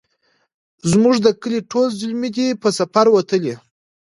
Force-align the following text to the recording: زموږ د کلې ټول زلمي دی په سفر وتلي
زموږ 0.89 1.15
د 1.25 1.27
کلې 1.41 1.59
ټول 1.71 1.87
زلمي 1.99 2.29
دی 2.35 2.47
په 2.61 2.69
سفر 2.79 3.05
وتلي 3.11 3.55